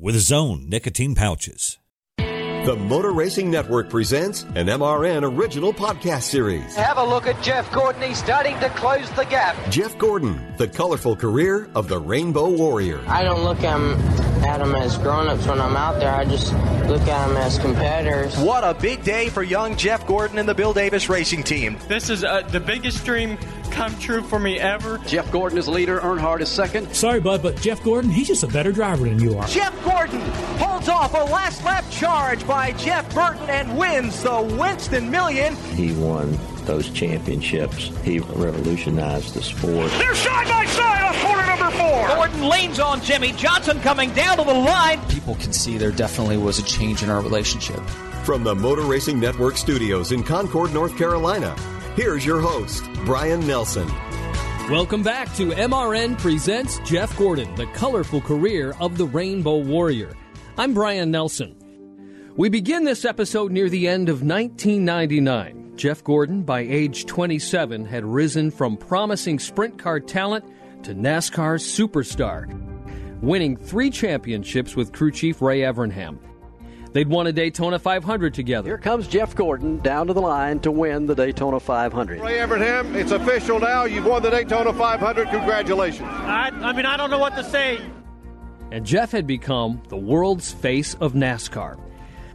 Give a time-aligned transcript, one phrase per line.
[0.00, 1.78] with Zone nicotine pouches.
[2.68, 6.76] The Motor Racing Network presents an MRN original podcast series.
[6.76, 8.02] Have a look at Jeff Gordon.
[8.02, 9.56] He's starting to close the gap.
[9.70, 13.02] Jeff Gordon, the colorful career of the Rainbow Warrior.
[13.06, 13.94] I don't look at them,
[14.44, 16.14] at them as grown-ups when I'm out there.
[16.14, 16.52] I just
[16.88, 18.36] look at them as competitors.
[18.36, 21.78] What a big day for young Jeff Gordon and the Bill Davis Racing Team.
[21.88, 23.38] This is uh, the biggest dream
[23.70, 24.98] come true for me ever.
[25.06, 26.94] Jeff Gordon is leader, Earnhardt is second.
[26.94, 29.46] Sorry, bud, but Jeff Gordon, he's just a better driver than you are.
[29.46, 30.20] Jeff Gordon
[30.58, 35.54] holds off a last lap charge by Jeff Burton and wins the Winston Million.
[35.76, 37.90] He won those championships.
[38.02, 39.90] He revolutionized the sport.
[39.92, 42.08] They're side by side on corner number four.
[42.16, 45.00] Gordon leans on Jimmie Johnson coming down to the line.
[45.06, 47.80] People can see there definitely was a change in our relationship.
[48.24, 51.56] From the Motor Racing Network studios in Concord, North Carolina,
[51.96, 53.88] here's your host, Brian Nelson.
[54.68, 60.12] Welcome back to MRN Presents Jeff Gordon, the colorful career of the Rainbow Warrior.
[60.58, 61.57] I'm Brian Nelson.
[62.38, 65.72] We begin this episode near the end of 1999.
[65.74, 70.44] Jeff Gordon, by age 27, had risen from promising sprint car talent
[70.84, 72.46] to NASCAR's superstar,
[73.22, 76.20] winning three championships with crew chief Ray Evernham.
[76.92, 78.68] They'd won a Daytona 500 together.
[78.68, 82.20] Here comes Jeff Gordon down to the line to win the Daytona 500.
[82.20, 83.82] Ray Evernham, it's official now.
[83.82, 85.28] You've won the Daytona 500.
[85.30, 86.08] Congratulations.
[86.08, 87.80] I, I mean, I don't know what to say.
[88.70, 91.80] And Jeff had become the world's face of NASCAR.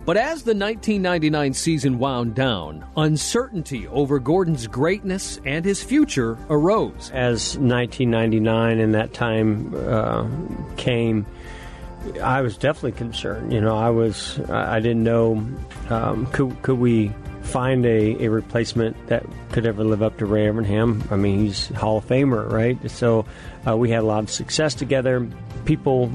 [0.05, 7.09] But as the 1999 season wound down, uncertainty over Gordon's greatness and his future arose.
[7.13, 10.27] As 1999 and that time uh,
[10.75, 11.25] came,
[12.21, 13.53] I was definitely concerned.
[13.53, 15.41] You know, I was I didn't know
[15.89, 20.47] um, could could we find a, a replacement that could ever live up to Ray
[20.47, 21.09] Evernham.
[21.11, 22.89] I mean, he's Hall of Famer, right?
[22.89, 23.25] So
[23.67, 25.27] uh, we had a lot of success together.
[25.65, 26.11] People,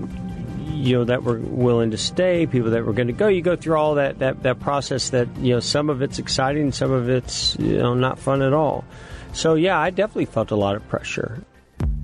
[0.79, 3.29] you know, that were willing to stay, people that were going to go.
[3.29, 5.11] You go through all that, that that process.
[5.11, 8.53] That you know, some of it's exciting, some of it's you know not fun at
[8.53, 8.85] all.
[9.33, 11.45] So yeah, I definitely felt a lot of pressure.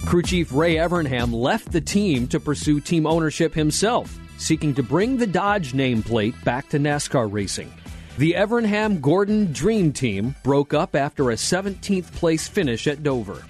[0.07, 5.17] Crew Chief Ray Evernham left the team to pursue team ownership himself, seeking to bring
[5.17, 7.73] the Dodge nameplate back to NASCAR racing.
[8.19, 13.45] The Evernham Gordon Dream Team broke up after a 17th place finish at Dover.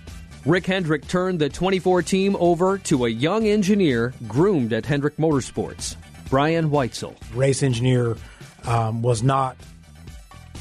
[0.46, 5.96] Rick Hendrick turned the 24 team over to a young engineer groomed at Hendrick Motorsports,
[6.28, 7.16] Brian Whitesell.
[7.34, 8.16] Race engineer
[8.64, 9.56] um, was not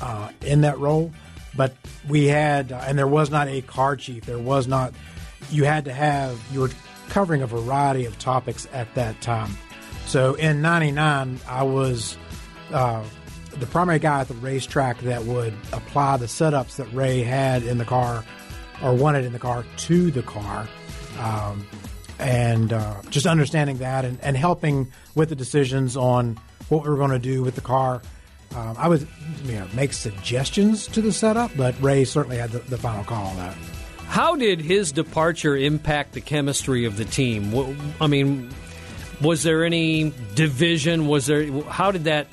[0.02, 1.12] uh, in that role,
[1.58, 1.76] but
[2.08, 4.26] we had, uh, and there was not a car chief.
[4.26, 4.94] There was not,
[5.52, 6.72] you had to have, you were
[7.10, 9.52] covering a variety of topics at that time.
[10.06, 12.18] So in 99, I was
[12.72, 13.04] uh,
[13.52, 17.78] the primary guy at the racetrack that would apply the setups that Ray had in
[17.78, 18.24] the car
[18.82, 20.68] or wanted in the car to the car.
[21.20, 21.66] Um,
[22.20, 26.40] and uh, just understanding that and, and helping with the decisions on
[26.70, 28.02] what we were going to do with the car.
[28.56, 29.08] Um, I would
[29.46, 33.26] you know, make suggestions to the setup, but Ray certainly had the, the final call
[33.28, 33.56] on that.
[34.06, 37.52] How did his departure impact the chemistry of the team?
[38.00, 38.52] I mean,
[39.22, 41.08] was there any division?
[41.08, 41.52] Was there?
[41.64, 42.28] How did that?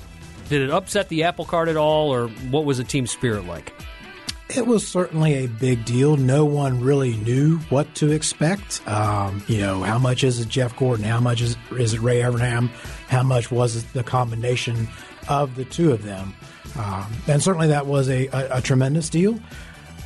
[0.50, 3.72] Did it upset the apple cart at all, or what was the team spirit like?
[4.56, 6.16] It was certainly a big deal.
[6.16, 8.86] No one really knew what to expect.
[8.88, 11.04] Um, you know, how much is it Jeff Gordon?
[11.04, 12.68] How much is, is it Ray Evernham?
[13.08, 14.88] How much was it the combination
[15.28, 16.34] of the two of them?
[16.76, 19.38] Um, and certainly that was a, a, a tremendous deal.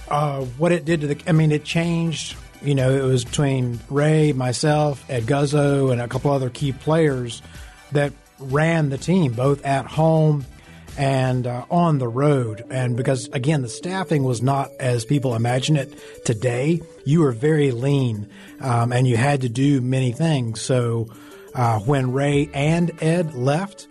[0.08, 2.36] Uh, what it did to the, I mean, it changed.
[2.60, 7.40] You know, it was between Ray, myself, Ed Guzzo, and a couple other key players
[7.92, 10.44] that ran the team, both at home
[10.96, 12.64] and uh, on the road.
[12.70, 15.92] And because, again, the staffing was not as people imagine it
[16.24, 18.28] today, you were very lean
[18.60, 20.60] um, and you had to do many things.
[20.60, 21.08] So
[21.54, 23.86] uh, when Ray and Ed left,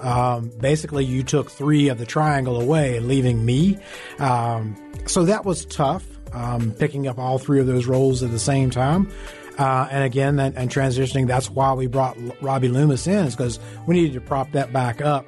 [0.00, 3.78] um, basically you took three of the triangle away, leaving me.
[4.18, 4.76] Um,
[5.06, 8.70] so that was tough, um, picking up all three of those roles at the same
[8.70, 9.10] time.
[9.58, 13.58] Uh, and again, and, and transitioning, that's why we brought Robbie Loomis in, is because
[13.86, 15.26] we needed to prop that back up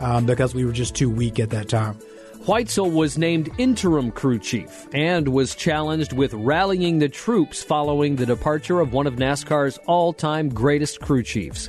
[0.00, 1.98] um, because we were just too weak at that time.
[2.46, 8.24] Whitesell was named interim crew chief and was challenged with rallying the troops following the
[8.24, 11.68] departure of one of NASCAR's all time greatest crew chiefs.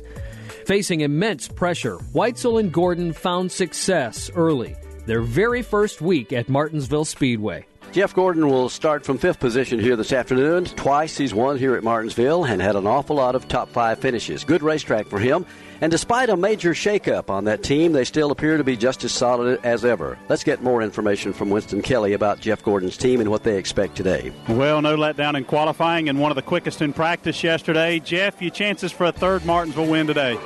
[0.64, 4.74] Facing immense pressure, Whitesell and Gordon found success early,
[5.06, 7.66] their very first week at Martinsville Speedway.
[7.92, 10.64] Jeff Gordon will start from fifth position here this afternoon.
[10.64, 14.44] Twice he's won here at Martinsville and had an awful lot of top five finishes.
[14.44, 15.44] Good racetrack for him.
[15.82, 19.12] And despite a major shakeup on that team, they still appear to be just as
[19.12, 20.18] solid as ever.
[20.30, 23.94] Let's get more information from Winston Kelley about Jeff Gordon's team and what they expect
[23.94, 24.32] today.
[24.48, 27.98] Well, no letdown in qualifying and one of the quickest in practice yesterday.
[27.98, 30.38] Jeff, your chances for a third Martinsville win today?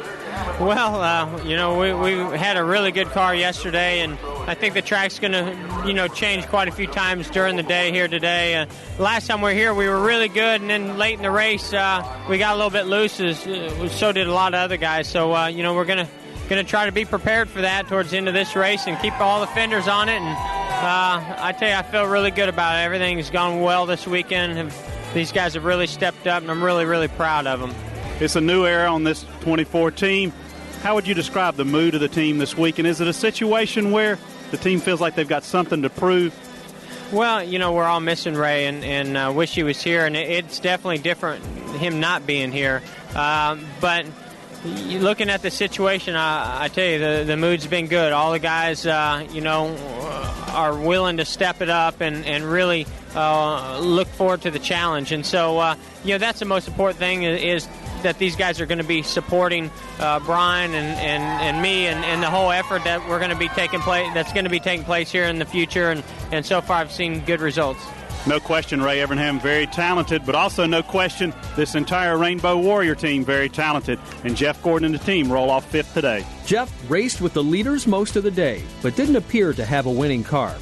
[0.61, 4.75] Well, uh, you know, we, we had a really good car yesterday, and I think
[4.75, 8.09] the track's going to, you know, change quite a few times during the day here
[8.09, 8.55] today.
[8.55, 8.67] Uh,
[8.99, 11.73] last time we were here, we were really good, and then late in the race,
[11.75, 13.21] uh, we got a little bit loose.
[13.21, 15.09] As, uh, so did a lot of other guys.
[15.09, 16.11] So, uh, you know, we're going to
[16.49, 18.99] going to try to be prepared for that towards the end of this race and
[19.01, 20.21] keep all the fenders on it.
[20.21, 22.85] And uh, I tell you, I feel really good about it.
[22.85, 24.73] Everything's gone well this weekend.
[25.13, 27.75] These guys have really stepped up, and I'm really, really proud of them.
[28.19, 30.33] It's a new era on this 24 team.
[30.83, 32.79] How would you describe the mood of the team this week?
[32.79, 34.19] And is it a situation where
[34.51, 36.35] the team feels like they've got something to prove?
[37.13, 40.17] Well, you know, we're all missing Ray and, and uh, wish he was here, and
[40.17, 41.45] it's definitely different
[41.77, 42.83] him not being here.
[43.15, 44.07] Um, but
[44.65, 48.13] looking at the situation, I, I, tell you, the, the mood's been good.
[48.13, 49.77] All the guys, uh, you know,
[50.53, 55.13] are willing to step it up and, and really uh, look forward to the challenge.
[55.13, 57.69] And so, uh, you know, that's the most important thing is,
[58.03, 62.05] that these guys are going to be supporting uh, Brian and, and, and me and,
[62.05, 64.61] and the whole effort that we're going to be taking place that's going to be
[64.61, 65.91] taking place here in the future.
[65.91, 66.03] And,
[66.33, 67.81] and so far, I've seen good results.
[68.27, 73.25] No question, Ray Evernham, very talented, but also no question, this entire Rainbow Warrior team,
[73.25, 74.01] very talented.
[74.25, 76.27] And Jeff Gordon and the team roll off fifth today.
[76.45, 79.91] Jeff raced with the leaders most of the day, but didn't appear to have a
[79.91, 80.57] winning car.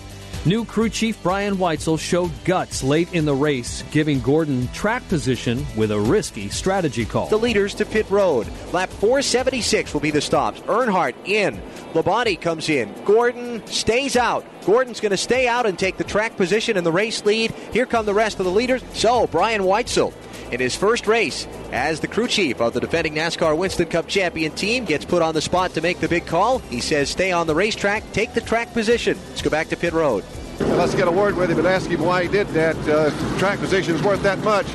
[0.46, 5.64] New crew chief Brian Whitesell showed guts late in the race, giving Gordon track position
[5.74, 7.28] with a risky strategy call.
[7.28, 8.46] The leaders to pit road.
[8.70, 10.60] Lap 476 will be the stops.
[10.60, 11.62] Earnhardt in.
[11.94, 12.94] Labonte comes in.
[13.06, 14.44] Gordon stays out.
[14.66, 17.50] Gordon's going to stay out and take the track position in the race lead.
[17.72, 18.82] Here come the rest of the leaders.
[18.92, 20.12] So, Brian Whitesell
[20.50, 24.52] in his first race as the crew chief of the defending NASCAR Winston Cup champion
[24.52, 26.58] team gets put on the spot to make the big call.
[26.58, 29.18] He says, stay on the racetrack, take the track position.
[29.28, 30.24] Let's go back to pit road.
[30.60, 32.76] let's get a word with him and ask him why he did that.
[32.88, 34.66] Uh, track position is worth that much.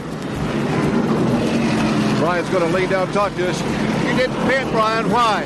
[2.19, 3.61] Brian's going to lean down and talk to us.
[4.09, 5.09] You didn't pit, Brian.
[5.09, 5.45] Why?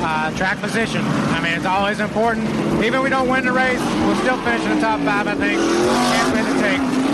[0.00, 1.02] Uh, track position.
[1.04, 2.48] I mean, it's always important.
[2.84, 5.34] Even if we don't win the race, we'll still finish in the top five, I
[5.34, 5.58] think.
[5.60, 7.07] Can't win the take.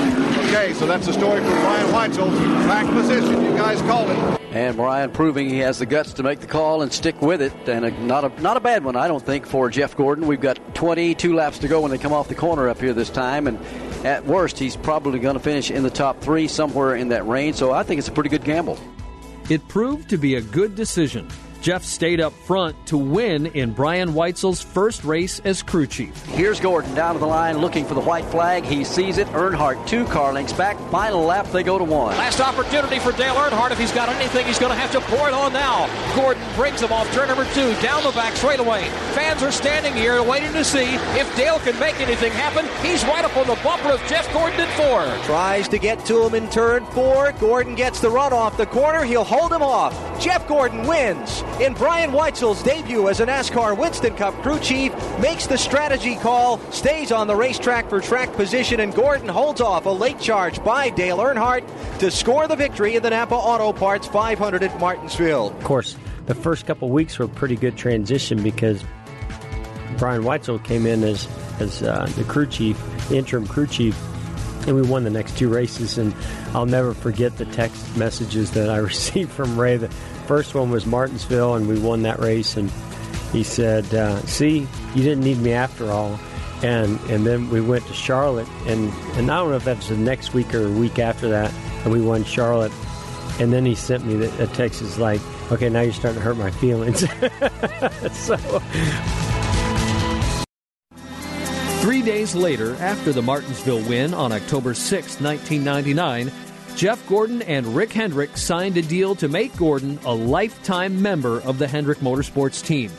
[0.55, 2.31] Okay, so that's the story for Brian Whitesell.
[2.65, 4.41] Track position, you guys called it.
[4.53, 7.53] And Brian proving he has the guts to make the call and stick with it,
[7.69, 10.29] and a, not a not a bad one, I don't think, for Jeff Gordon.
[10.29, 13.11] We've got 22 laps to go when they come off the corner up here this
[13.11, 13.59] time, and
[14.07, 17.57] at worst, he's probably going to finish in the top three, somewhere in that range.
[17.57, 18.79] So I think it's a pretty good gamble.
[19.51, 21.29] It proved to be a good decision.
[21.65, 26.23] Jeff stayed up front to win in Brian Whitesell's first race as crew chief.
[26.27, 28.67] Here's Gordon down to the line looking for the white flag.
[28.67, 29.27] He sees it.
[29.29, 30.79] Earnhardt two car links back.
[30.91, 32.15] Final lap, they go to one.
[32.19, 33.71] Last opportunity for Dale Earnhardt.
[33.71, 35.89] If he's got anything, he's going to have to pour it on now.
[36.15, 38.83] Gordon brings him off turn number two, down the back straightaway.
[39.15, 42.67] Fans are standing here waiting to see if Dale can make anything happen.
[42.87, 45.07] He's right up on the bumper of Jeff Gordon in four.
[45.25, 47.33] Tries to get to him in turn four.
[47.41, 49.03] Gordon gets the run off the corner.
[49.03, 49.95] He'll hold him off.
[50.21, 55.47] Jeff Gordon wins in Brian Whitesell's debut as a NASCAR Winston Cup crew chief, makes
[55.47, 59.91] the strategy call, stays on the racetrack for track position, and Gordon holds off a
[59.91, 61.65] late charge by Dale Earnhardt
[62.01, 65.49] to score the victory in the Napa Auto Parts 500 at Martinsville.
[65.49, 68.83] Of course, the first couple weeks were a pretty good transition because
[69.97, 71.29] Brian Whitesell came in as
[71.61, 72.77] as uh, the crew chief,
[73.09, 73.97] the interim crew chief,
[74.67, 75.99] and we won the next two races.
[75.99, 76.15] And
[76.55, 79.77] I'll never forget the text messages that I received from Ray.
[79.77, 79.89] The
[80.27, 82.57] first one was Martinsville, and we won that race.
[82.57, 82.71] And
[83.33, 86.19] he said, uh, "See, you didn't need me after all."
[86.63, 89.97] And and then we went to Charlotte, and and I don't know if that's the
[89.97, 91.53] next week or a week after that,
[91.85, 92.73] and we won Charlotte.
[93.41, 96.37] And then he sent me a text is like, "Okay, now you're starting to hurt
[96.37, 97.01] my feelings."
[98.13, 98.63] so.
[101.85, 106.33] Three days later, after the Martinsville win on October 6, 1999,
[106.77, 111.59] Jeff Gordon and Rick Hendrick signed a deal to make Gordon a lifetime member of
[111.59, 112.91] the Hendrick Motorsports team.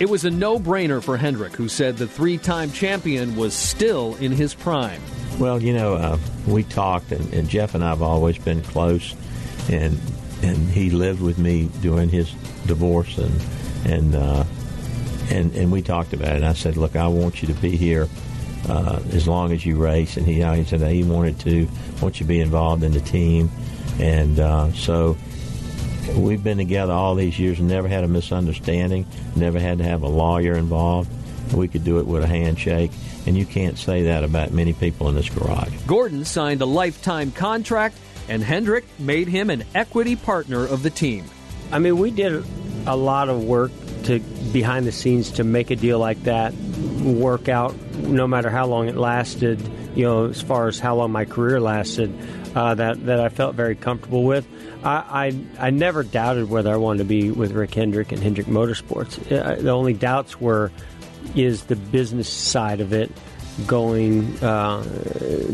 [0.00, 4.14] It was a no brainer for Hendrick, who said the three time champion was still
[4.14, 5.02] in his prime.
[5.38, 9.14] Well, you know, uh, we talked, and, and, Jeff and I have always been close,
[9.68, 10.00] and
[10.42, 12.32] and he lived with me during his
[12.64, 13.42] divorce, and
[13.84, 14.44] and uh,
[15.32, 16.36] and and we talked about it.
[16.36, 18.08] And I said, "Look, I want you to be here
[18.68, 21.68] uh, as long as you race." And he, he said he wanted to,
[22.00, 23.50] want you to be involved in the team,
[23.98, 25.16] and uh, so
[26.16, 30.02] we've been together all these years and never had a misunderstanding, never had to have
[30.02, 31.10] a lawyer involved.
[31.54, 32.92] We could do it with a handshake,
[33.26, 35.74] and you can't say that about many people in this garage.
[35.86, 37.96] Gordon signed a lifetime contract,
[38.28, 41.24] and Hendrick made him an equity partner of the team.
[41.70, 42.44] I mean, we did
[42.86, 43.70] a lot of work
[44.04, 44.20] to
[44.52, 48.88] behind the scenes to make a deal like that work out, no matter how long
[48.88, 49.60] it lasted.
[49.94, 52.12] You know, as far as how long my career lasted,
[52.54, 54.46] uh, that that I felt very comfortable with.
[54.82, 58.46] I, I, I never doubted whether I wanted to be with Rick Hendrick and Hendrick
[58.46, 59.30] Motorsports.
[59.30, 60.72] Uh, the only doubts were
[61.36, 63.10] is the business side of it
[63.66, 64.82] going uh,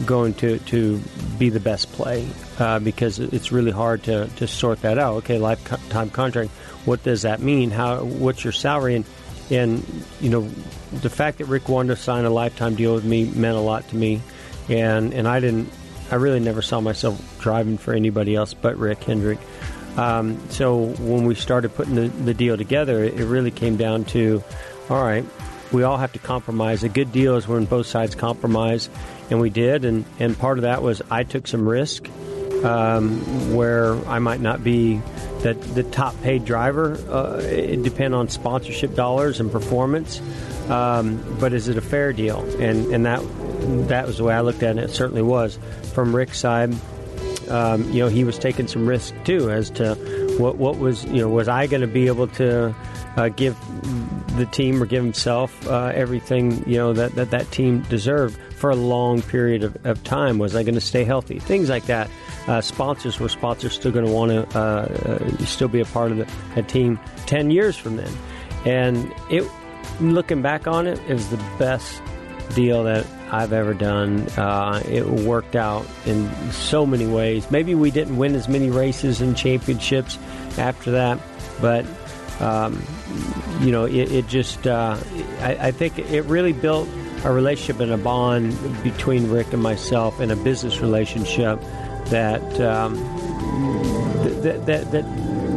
[0.06, 1.00] going to, to
[1.38, 2.28] be the best play
[2.58, 5.16] uh, because it's really hard to, to sort that out.
[5.16, 6.50] Okay, lifetime contract.
[6.84, 7.70] What does that mean?
[7.70, 8.04] How?
[8.04, 8.96] What's your salary?
[8.96, 9.04] And
[9.50, 10.48] and you know,
[10.92, 13.88] the fact that Rick wanted to sign a lifetime deal with me meant a lot
[13.88, 14.22] to me,
[14.68, 15.70] and and I didn't.
[16.10, 19.38] I really never saw myself driving for anybody else but Rick Hendrick.
[19.98, 24.42] Um, so when we started putting the, the deal together, it really came down to,
[24.88, 25.24] all right,
[25.72, 26.82] we all have to compromise.
[26.84, 28.88] A good deal is when both sides compromise,
[29.30, 29.84] and we did.
[29.84, 32.08] And, and part of that was I took some risk
[32.64, 34.96] um, where I might not be
[35.42, 36.94] the, the top paid driver.
[37.10, 40.20] Uh, it depend on sponsorship dollars and performance.
[40.68, 42.40] Um, but is it a fair deal?
[42.60, 43.20] And and that
[43.88, 44.84] that was the way I looked at it.
[44.84, 45.58] It certainly was.
[45.94, 46.74] From Rick's side,
[47.48, 49.94] um, you know, he was taking some risk too as to
[50.38, 52.74] what what was you know was I going to be able to
[53.16, 53.56] uh, give
[54.38, 58.70] the team or give himself uh, everything you know that, that that team deserved for
[58.70, 60.38] a long period of, of time.
[60.38, 61.38] Was I going to stay healthy?
[61.38, 62.10] Things like that.
[62.46, 66.10] Uh, sponsors were sponsors still going to want to uh, uh, still be a part
[66.12, 68.12] of the, a team ten years from then,
[68.64, 69.48] and it
[70.00, 72.00] looking back on it, it was the best
[72.54, 74.20] deal that I've ever done.
[74.30, 77.50] Uh, it worked out in so many ways.
[77.50, 80.18] Maybe we didn't win as many races and championships
[80.56, 81.18] after that,
[81.60, 81.84] but
[82.40, 82.82] um,
[83.60, 84.96] you know, it, it just, uh,
[85.40, 86.88] I, I, think it really built
[87.24, 91.60] a relationship and a bond between Rick and myself and a business relationship
[92.06, 92.94] that, um,
[94.42, 95.04] that, that, that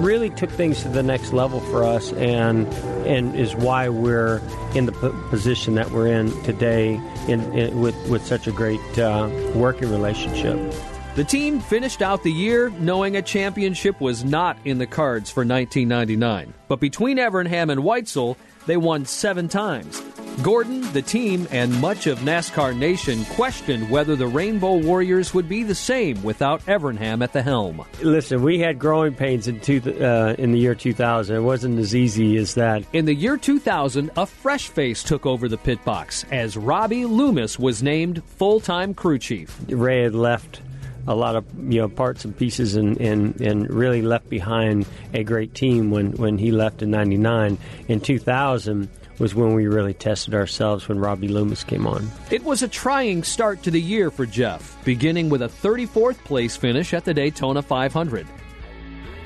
[0.01, 2.67] really took things to the next level for us and
[3.05, 4.41] and is why we're
[4.75, 8.79] in the p- position that we're in today in, in, with, with such a great
[8.99, 10.73] uh, working relationship.
[11.13, 15.41] The team finished out the year knowing a championship was not in the cards for
[15.41, 16.53] 1999.
[16.69, 20.01] But between Evernham and Whitesell, they won seven times.
[20.41, 25.63] Gordon, the team, and much of NASCAR Nation questioned whether the Rainbow Warriors would be
[25.63, 27.83] the same without Evernham at the helm.
[28.01, 31.35] Listen, we had growing pains in, two, uh, in the year 2000.
[31.35, 32.85] It wasn't as easy as that.
[32.93, 37.59] In the year 2000, a fresh face took over the pit box as Robbie Loomis
[37.59, 39.59] was named full time crew chief.
[39.67, 40.61] Ray had left
[41.07, 45.23] a lot of you know parts and pieces and, and, and really left behind a
[45.23, 48.89] great team when, when he left in 99 in 2000
[49.19, 52.09] was when we really tested ourselves when Robbie Loomis came on.
[52.31, 56.57] It was a trying start to the year for Jeff, beginning with a 34th place
[56.57, 58.27] finish at the Daytona 500.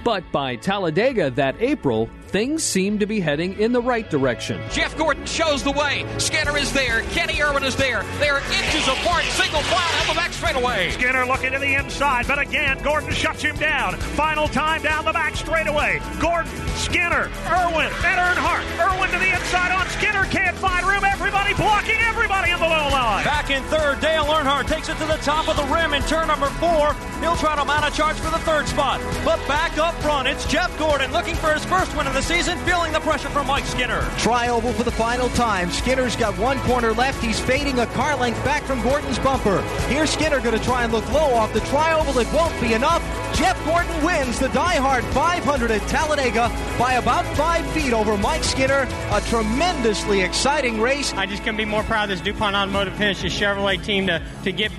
[0.03, 4.62] But by Talladega that April, things seem to be heading in the right direction.
[4.70, 6.06] Jeff Gordon shows the way.
[6.18, 7.00] Skinner is there.
[7.15, 8.04] Kenny Irwin is there.
[8.20, 9.24] They are inches apart.
[9.24, 10.92] Single file down the back straightaway.
[10.92, 13.96] Skinner looking to the inside, but again, Gordon shuts him down.
[14.20, 16.01] Final time down the back straightaway.
[16.20, 18.68] Gordon, Skinner, Irwin, and Earnhardt.
[18.84, 20.25] Irwin to the inside on Skinner.
[20.25, 21.06] Can't find room.
[21.06, 23.24] Everybody blocking everybody in the low line.
[23.24, 26.27] Back in third, Dale Earnhardt takes it to the top of the rim in turn
[26.27, 26.94] number four.
[27.22, 29.00] He'll try to mount a charge for the third spot.
[29.24, 32.58] But back up front, it's Jeff Gordon looking for his first win of the season,
[32.65, 34.01] feeling the pressure from Mike Skinner.
[34.17, 35.70] Tri-oval for the final time.
[35.70, 37.24] Skinner's got one corner left.
[37.24, 39.62] He's fading a car length back from Gordon's bumper.
[39.88, 42.17] Here's Skinner going to try and look low off the tri-oval.
[42.17, 43.03] It won't be enough.
[43.36, 48.88] Jeff Gordon wins the Die-Hard 500 at Talladega by about five feet over Mike Skinner.
[49.12, 51.13] A tremendously exciting race.
[51.13, 54.20] I just couldn't be more proud of this DuPont Automotive Finish, this Chevrolet team to,
[54.46, 54.72] to get,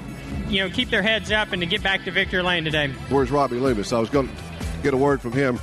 [0.48, 2.88] you know, keep their heads up and to get back to victory lane today.
[3.08, 3.92] Where's Robbie Loomis?
[3.92, 4.34] I was going to
[4.82, 5.60] get a word from him.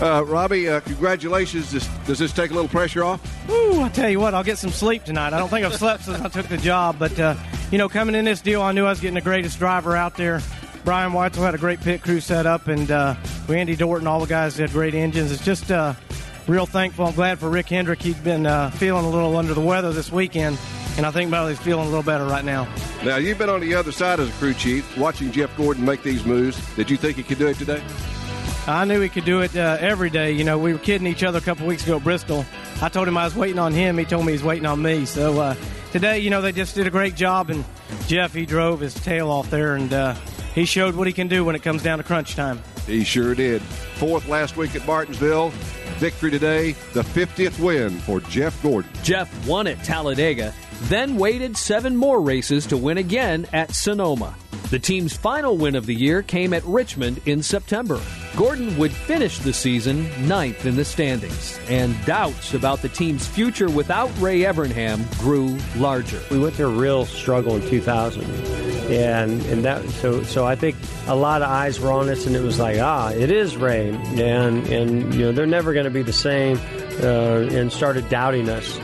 [0.00, 1.72] Uh, Robbie, uh, congratulations.
[1.72, 3.50] Does, does, this take a little pressure off?
[3.50, 5.32] Ooh, I tell you what, I'll get some sleep tonight.
[5.32, 7.34] I don't think I've slept since I took the job, but uh,
[7.70, 10.14] you know, coming in this deal, I knew I was getting the greatest driver out
[10.16, 10.42] there.
[10.84, 13.16] Brian Whitesell had a great pit crew set up, and uh,
[13.48, 15.32] Randy Dorton, all the guys had great engines.
[15.32, 15.94] It's just uh,
[16.46, 17.06] real thankful.
[17.06, 18.02] I'm glad for Rick Hendrick.
[18.02, 20.58] He'd been uh, feeling a little under the weather this weekend,
[20.98, 22.68] and I think he's feeling a little better right now.
[23.02, 26.02] Now, you've been on the other side as a crew chief, watching Jeff Gordon make
[26.02, 26.60] these moves.
[26.76, 27.82] Did you think he could do it today?
[28.68, 30.32] I knew he could do it uh, every day.
[30.32, 32.44] You know, we were kidding each other a couple weeks ago at Bristol.
[32.82, 33.96] I told him I was waiting on him.
[33.96, 35.06] He told me he's waiting on me.
[35.06, 35.54] So uh,
[35.92, 37.64] today, you know, they just did a great job, and
[38.08, 40.14] Jeff he drove his tail off there, and uh,
[40.54, 42.60] he showed what he can do when it comes down to crunch time.
[42.86, 43.62] He sure did.
[43.62, 45.50] Fourth last week at Martinsville.
[45.98, 48.90] Victory today, the 50th win for Jeff Gordon.
[49.02, 50.52] Jeff won at Talladega,
[50.82, 54.34] then waited seven more races to win again at Sonoma.
[54.70, 58.00] The team's final win of the year came at Richmond in September.
[58.36, 63.70] Gordon would finish the season ninth in the standings, and doubts about the team's future
[63.70, 66.20] without Ray Evernham grew larger.
[66.32, 68.24] We went through a real struggle in 2000,
[68.90, 70.74] and and that so so I think
[71.06, 73.90] a lot of eyes were on us, and it was like ah, it is Ray,
[73.90, 76.58] and and you know they're never going to be the same,
[77.02, 78.78] uh, and started doubting us,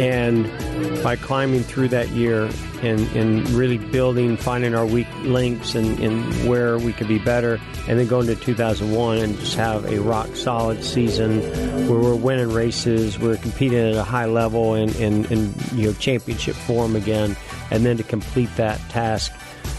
[0.00, 2.50] and by climbing through that year
[2.82, 7.60] and, and really building, finding our weak links and, and where we could be better,
[7.86, 11.40] and then going to 2001 and just have a rock solid season
[11.86, 15.30] where we're winning races, we're competing at a high level and, and
[15.72, 17.36] you know championship form again,
[17.70, 19.32] and then to complete that task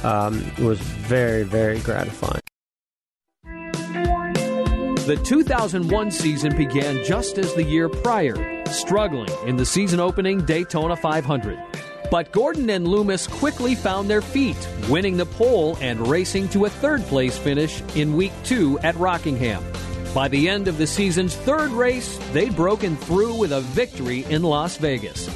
[0.04, 2.42] um, was very very gratifying.
[5.08, 8.36] The 2001 season began just as the year prior,
[8.72, 11.60] struggling in the season opening Daytona 500.
[12.10, 14.58] But Gordon and Loomis quickly found their feet,
[14.90, 19.64] winning the pole and racing to a third place finish in week two at Rockingham.
[20.14, 24.44] By the end of the season's third race, they'd broken through with a victory in
[24.44, 25.30] Las Vegas.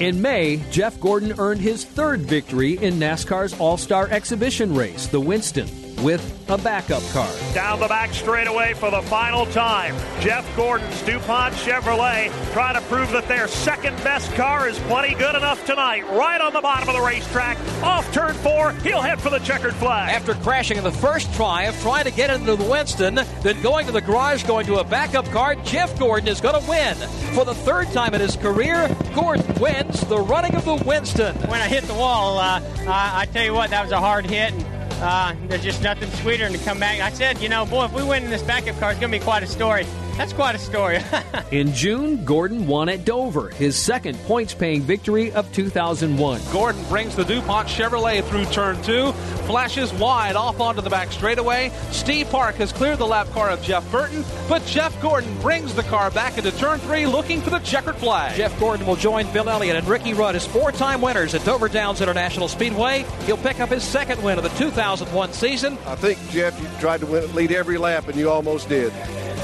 [0.00, 5.20] In May, Jeff Gordon earned his third victory in NASCAR's All Star Exhibition race, the
[5.20, 5.68] Winston,
[6.04, 7.28] with a backup car.
[7.54, 9.96] Down the back straightaway for the final time.
[10.20, 15.34] Jeff Gordon's DuPont Chevrolet trying to prove that their second best car is plenty good
[15.34, 16.02] enough tonight.
[16.10, 17.56] Right on the bottom of the racetrack.
[17.82, 20.10] Off turn four, he'll head for the checkered flag.
[20.14, 23.92] After crashing in the first triumph, trying to get into the Winston, then going to
[23.92, 26.94] the garage, going to a backup car, Jeff Gordon is going to win.
[27.34, 31.34] For the third time in his career, Gordon wins the running of the Winston.
[31.48, 34.26] When I hit the wall, uh, I, I tell you what, that was a hard
[34.26, 34.52] hit.
[34.52, 34.73] And-
[35.04, 37.00] uh, there's just nothing sweeter than to come back.
[37.00, 39.18] I said, you know, boy, if we win in this backup car, it's going to
[39.18, 39.86] be quite a story.
[40.16, 41.00] That's quite a story.
[41.50, 46.40] In June, Gordon won at Dover, his second points paying victory of 2001.
[46.52, 49.10] Gordon brings the DuPont Chevrolet through turn two,
[49.46, 51.72] flashes wide off onto the back straightaway.
[51.90, 55.82] Steve Park has cleared the lap car of Jeff Burton, but Jeff Gordon brings the
[55.84, 58.36] car back into turn three looking for the checkered flag.
[58.36, 61.68] Jeff Gordon will join Bill Elliott and Ricky Rudd as four time winners at Dover
[61.68, 63.04] Downs International Speedway.
[63.26, 65.76] He'll pick up his second win of the 2001 season.
[65.86, 68.92] I think, Jeff, you tried to win, lead every lap, and you almost did.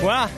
[0.03, 0.31] well,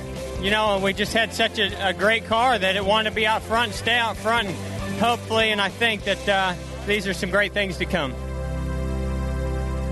[0.42, 3.26] you know, we just had such a, a, great car that it wanted to be
[3.26, 4.48] out front and stay out front.
[4.48, 6.54] And hopefully, and I think that uh,
[6.86, 8.12] these are some great things to come.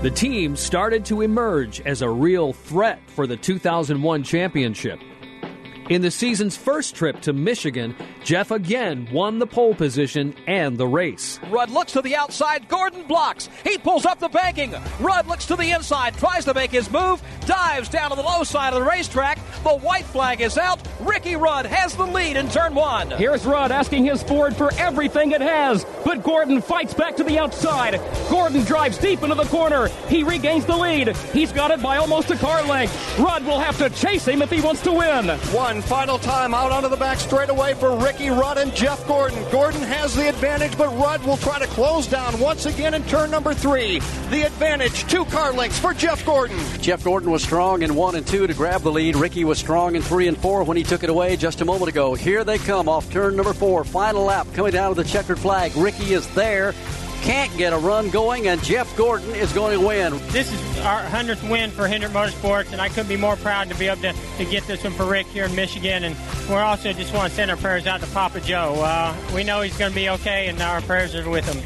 [0.01, 4.99] The team started to emerge as a real threat for the 2001 championship.
[5.91, 10.87] In the season's first trip to Michigan, Jeff again won the pole position and the
[10.87, 11.37] race.
[11.49, 12.69] Rudd looks to the outside.
[12.69, 13.49] Gordon blocks.
[13.65, 14.73] He pulls up the banking.
[15.01, 18.43] Rudd looks to the inside, tries to make his move, dives down to the low
[18.43, 19.39] side of the racetrack.
[19.63, 20.79] The white flag is out.
[21.01, 23.11] Ricky Rudd has the lead in turn one.
[23.11, 27.39] Here's Rudd asking his Ford for everything it has, but Gordon fights back to the
[27.39, 27.99] outside.
[28.29, 29.87] Gordon drives deep into the corner.
[30.07, 31.15] He regains the lead.
[31.33, 33.19] He's got it by almost a car length.
[33.19, 35.29] Rudd will have to chase him if he wants to win.
[35.53, 39.43] One final time out onto the back straightaway for Ricky Rudd and Jeff Gordon.
[39.51, 43.31] Gordon has the advantage, but Rudd will try to close down once again in turn
[43.31, 43.99] number three.
[44.29, 46.59] The advantage, two car lengths for Jeff Gordon.
[46.81, 49.15] Jeff Gordon was strong in one and two to grab the lead.
[49.15, 51.89] Ricky was strong in three and four when he took it away just a moment
[51.89, 52.13] ago.
[52.13, 53.83] Here they come off turn number four.
[53.85, 55.75] Final lap coming down to the checkered flag.
[55.75, 56.73] Ricky is there
[57.21, 60.19] can't get a run going, and Jeff Gordon is going to win.
[60.29, 63.75] This is our 100th win for Hendrick Motorsports, and I couldn't be more proud to
[63.75, 66.03] be able to, to get this one for Rick here in Michigan.
[66.03, 66.15] And
[66.49, 68.73] we're also just want to send our prayers out to Papa Joe.
[68.83, 71.57] Uh, we know he's going to be okay, and our prayers are with him.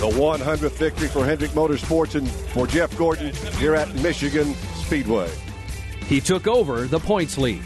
[0.00, 5.30] The 100th victory for Hendrick Motorsports and for Jeff Gordon here at Michigan Speedway.
[6.06, 7.62] He took over the points lead.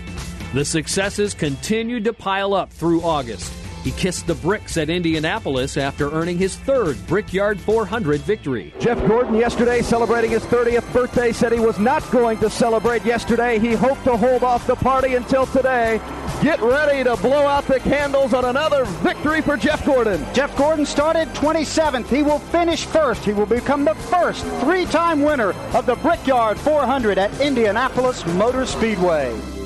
[0.54, 3.52] The successes continued to pile up through August.
[3.84, 8.72] He kissed the bricks at Indianapolis after earning his third Brickyard 400 victory.
[8.78, 13.58] Jeff Gordon yesterday celebrating his 30th birthday said he was not going to celebrate yesterday.
[13.58, 16.00] He hoped to hold off the party until today.
[16.42, 20.24] Get ready to blow out the candles on another victory for Jeff Gordon.
[20.32, 22.06] Jeff Gordon started 27th.
[22.06, 23.24] He will finish first.
[23.24, 28.66] He will become the first three time winner of the Brickyard 400 at Indianapolis Motor
[28.66, 29.57] Speedway.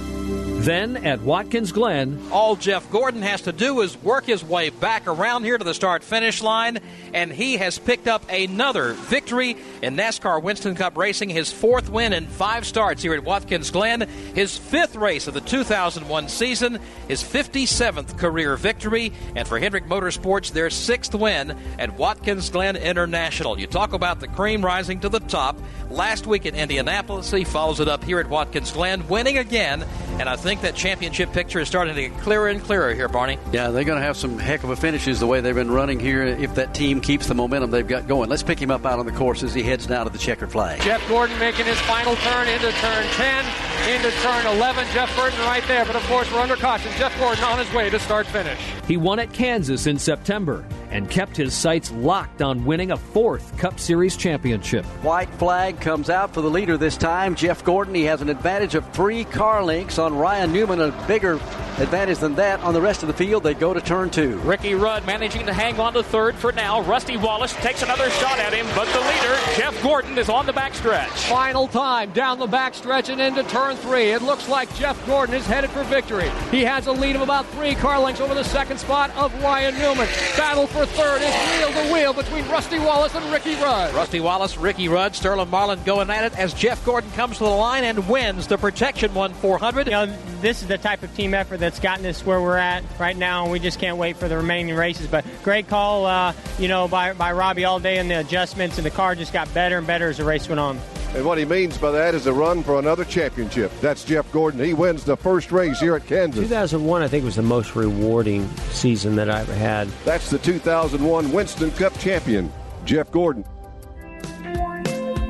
[0.63, 5.09] Then at Watkins Glen, all Jeff Gordon has to do is work his way back
[5.09, 6.79] around here to the start finish line,
[7.13, 12.13] and he has picked up another victory in NASCAR Winston Cup Racing, his fourth win
[12.13, 14.03] in five starts here at Watkins Glen,
[14.37, 20.53] his fifth race of the 2001 season, his 57th career victory, and for Hendrick Motorsports,
[20.53, 23.59] their sixth win at Watkins Glen International.
[23.59, 25.59] You talk about the cream rising to the top.
[25.91, 29.85] Last week in Indianapolis, he follows it up here at Watkins Glen, winning again,
[30.21, 33.39] and I think that championship picture is starting to get clearer and clearer here, Barney.
[33.53, 35.99] Yeah, they're going to have some heck of a finishes the way they've been running
[35.99, 38.29] here if that team keeps the momentum they've got going.
[38.29, 40.53] Let's pick him up out on the course as he heads down to the checkered
[40.53, 40.81] flag.
[40.83, 44.87] Jeff Gordon making his final turn into turn 10, into turn 11.
[44.93, 46.93] Jeff Burton right there, but of course we're under caution.
[46.99, 48.61] Jeff Gordon on his way to start finish.
[48.87, 53.57] He won at Kansas in September and kept his sights locked on winning a fourth
[53.59, 54.85] Cup Series championship.
[55.03, 57.35] White flag comes out for the leader this time.
[57.35, 61.35] Jeff Gordon, he has an advantage of three car lengths on Ryan Newman, a bigger
[61.79, 63.43] advantage than that on the rest of the field.
[63.43, 64.37] They go to turn two.
[64.41, 66.83] Ricky Rudd managing to hang on to third for now.
[66.83, 70.53] Rusty Wallace takes another shot at him, but the leader, Jeff Gordon, is on the
[70.53, 71.09] backstretch.
[71.29, 74.13] Final time down the backstretch and into turn three.
[74.13, 76.31] It looks like Jeff Gordon is headed for victory.
[76.51, 79.79] He has a lead of about three car lengths over the second spot of Ryan
[79.79, 80.09] Newman.
[80.37, 83.95] Battle for third is wheel to wheel between Rusty Wallace and Ricky Rudd.
[83.95, 87.51] Rusty Wallace, Ricky Rudd, Sterling Marlin going at it as Jeff Gordon comes to the
[87.51, 89.87] line and wins the Protection 1 400.
[89.87, 92.85] You know, this is the type of team effort that's gotten us where we're at
[92.99, 95.07] right now, and we just can't wait for the remaining races.
[95.07, 98.87] But great call, uh, you know, by, by Robbie all day, and the adjustments, and
[98.87, 100.81] the car just got better and better as the race went on.
[101.15, 103.71] And what he means by that is a run for another championship.
[103.83, 104.65] That's Jeff Gordon.
[104.65, 106.43] He wins the first race here at Kansas.
[106.43, 109.89] 2001, I think, was the most rewarding season that I ever had.
[110.07, 112.51] That's the 2001 Winston Cup champion,
[112.87, 113.45] Jeff Gordon.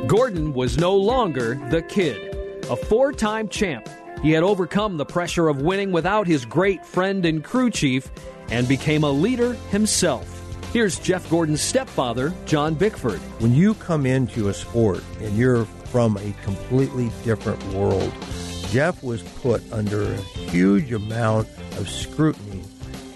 [0.07, 2.33] Gordon was no longer the kid,
[2.71, 3.88] a four time champ.
[4.23, 8.09] He had overcome the pressure of winning without his great friend and crew chief
[8.51, 10.32] and became a leader himself.
[10.72, 13.18] Here's Jeff Gordon's stepfather, John Bickford.
[13.40, 18.11] When you come into a sport and you're from a completely different world,
[18.70, 22.62] Jeff was put under a huge amount of scrutiny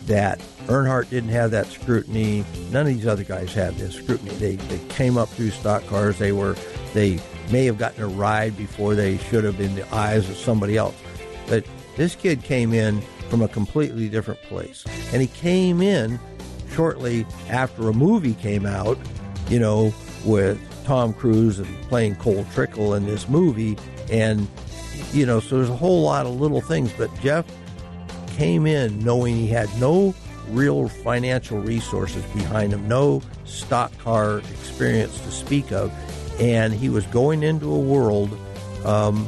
[0.05, 2.45] that Earnhardt didn't have that scrutiny.
[2.73, 4.35] None of these other guys had this scrutiny.
[4.35, 6.19] They, they came up through stock cars.
[6.19, 6.57] They were
[6.93, 7.19] they
[7.51, 10.95] may have gotten a ride before they should have in the eyes of somebody else.
[11.49, 11.65] But
[11.97, 14.85] this kid came in from a completely different place.
[15.15, 16.21] And he came in
[16.77, 18.99] shortly after a movie came out,
[19.49, 19.93] you know,
[20.27, 23.79] with Tom Cruise and playing Cole Trickle in this movie.
[24.13, 24.47] And,
[25.13, 26.93] you know, so there's a whole lot of little things.
[26.93, 27.47] But Jeff
[28.37, 30.15] came in knowing he had no
[30.51, 35.91] real financial resources behind him, no stock car experience to speak of.
[36.39, 38.37] And he was going into a world
[38.85, 39.27] um,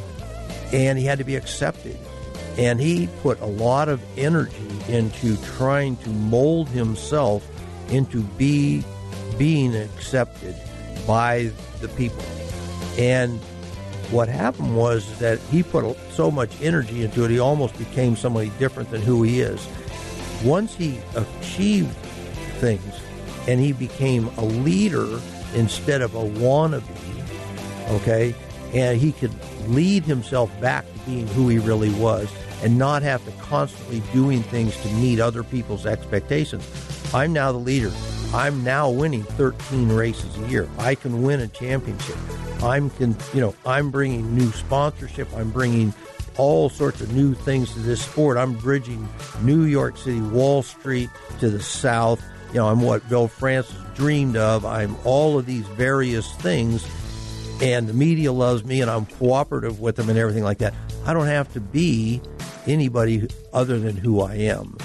[0.70, 1.98] and he had to be accepted.
[2.58, 4.52] And he put a lot of energy
[4.88, 7.48] into trying to mold himself
[7.90, 8.84] into be
[9.38, 10.56] being accepted
[11.06, 12.24] by the people.
[12.98, 13.38] And
[14.10, 18.50] what happened was that he put so much energy into it, he almost became somebody
[18.58, 19.66] different than who he is.
[20.42, 21.94] Once he achieved
[22.58, 23.00] things
[23.46, 25.20] and he became a leader
[25.54, 26.82] instead of a wannabe,
[27.90, 28.34] okay,
[28.74, 29.32] and he could
[29.68, 32.28] lead himself back to being who he really was
[32.62, 36.66] and not have to constantly doing things to meet other people's expectations.
[37.14, 37.92] I'm now the leader.
[38.34, 40.68] I'm now winning 13 races a year.
[40.78, 42.16] I can win a championship.
[42.62, 45.28] I'm can you know I'm bringing new sponsorship.
[45.34, 45.94] I'm bringing
[46.36, 48.36] all sorts of new things to this sport.
[48.36, 49.08] I'm bridging
[49.42, 52.22] New York City, Wall Street to the south.
[52.48, 54.64] You know, I'm what Bill Francis dreamed of.
[54.64, 56.86] I'm all of these various things,
[57.62, 60.74] and the media loves me, and I'm cooperative with them and everything like that.
[61.04, 62.20] I don't have to be
[62.68, 64.76] anybody other than who I am.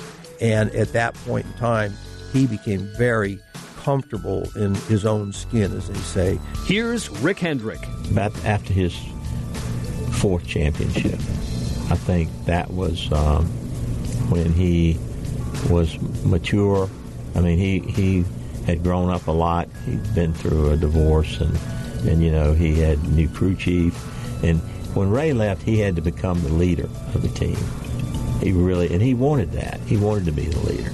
[0.41, 1.93] And at that point in time,
[2.31, 3.39] he became very
[3.83, 6.39] comfortable in his own skin, as they say.
[6.65, 7.85] Here's Rick Hendrick.
[8.11, 8.95] About after his
[10.19, 11.19] fourth championship,
[11.91, 13.45] I think that was um,
[14.29, 14.97] when he
[15.69, 16.89] was mature.
[17.35, 18.25] I mean, he he
[18.65, 19.67] had grown up a lot.
[19.85, 21.57] He'd been through a divorce, and
[22.07, 23.93] and you know he had new crew chief,
[24.43, 24.61] and
[24.95, 27.57] when Ray left, he had to become the leader of the team.
[28.41, 29.79] He really, and he wanted that.
[29.81, 30.91] He wanted to be the leader.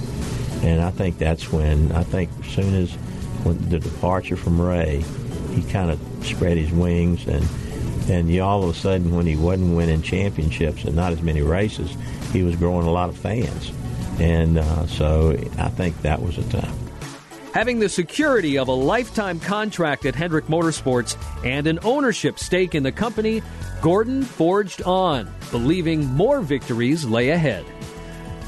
[0.62, 2.92] And I think that's when, I think as soon as
[3.44, 5.02] when the departure from Ray,
[5.54, 7.46] he kind of spread his wings and
[8.08, 11.42] and you all of a sudden when he wasn't winning championships and not as many
[11.42, 11.94] races,
[12.32, 13.72] he was growing a lot of fans.
[14.18, 16.89] And uh, so I think that was a time.
[17.52, 22.84] Having the security of a lifetime contract at Hendrick Motorsports and an ownership stake in
[22.84, 23.42] the company,
[23.82, 27.64] Gordon forged on, believing more victories lay ahead.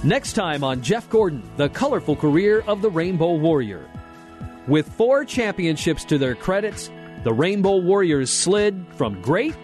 [0.05, 3.89] Next time on Jeff Gordon, the colorful career of the Rainbow Warrior.
[4.69, 6.89] With four championships to their credits,
[7.25, 9.57] the Rainbow Warriors slid from great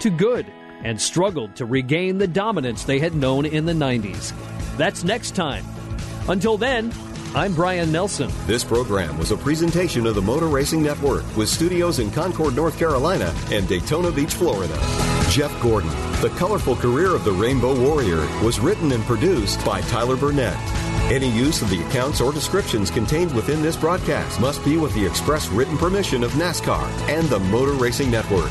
[0.00, 0.46] to good
[0.84, 4.32] and struggled to regain the dominance they had known in the 90s.
[4.78, 5.66] That's next time.
[6.28, 6.92] Until then,
[7.36, 8.30] I'm Brian Nelson.
[8.46, 12.78] This program was a presentation of the Motor Racing Network with studios in Concord, North
[12.78, 14.74] Carolina and Daytona Beach, Florida.
[15.28, 15.90] Jeff Gordon,
[16.22, 20.56] The Colorful Career of the Rainbow Warrior, was written and produced by Tyler Burnett.
[21.12, 25.04] Any use of the accounts or descriptions contained within this broadcast must be with the
[25.04, 28.50] express written permission of NASCAR and the Motor Racing Network.